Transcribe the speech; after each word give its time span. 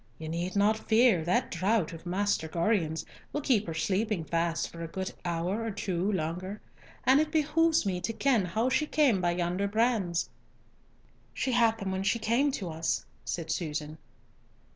Ye 0.17 0.27
need 0.29 0.55
not 0.55 0.79
fear, 0.79 1.23
that 1.25 1.51
draught 1.51 1.93
of 1.93 2.07
Maister 2.07 2.47
Gorion's 2.49 3.05
will 3.31 3.41
keep 3.41 3.67
her 3.67 3.73
sleeping 3.75 4.23
fast 4.23 4.69
for 4.71 4.81
a 4.81 4.87
good 4.87 5.13
hour 5.23 5.61
or 5.63 5.69
two 5.69 6.11
longer, 6.11 6.59
and 7.05 7.19
it 7.19 7.29
behoves 7.31 7.85
me 7.85 8.01
to 8.01 8.11
ken 8.11 8.45
how 8.45 8.67
she 8.67 8.87
cam 8.87 9.21
by 9.21 9.29
yonder 9.29 9.67
brands." 9.67 10.31
"She 11.35 11.51
had 11.51 11.77
them 11.77 11.91
when 11.91 12.01
she 12.01 12.17
came 12.17 12.51
to 12.53 12.71
us," 12.71 13.05
said 13.25 13.51
Susan. 13.51 13.99